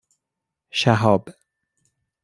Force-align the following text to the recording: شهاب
شهاب 0.73 1.35